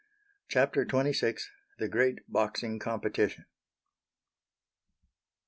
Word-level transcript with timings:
CHAPTER 0.47 0.83
XXVI. 0.83 1.39
THE 1.77 1.87
GREAT 1.87 2.21
BOXING 2.27 2.79
COMPETITION. 2.79 3.45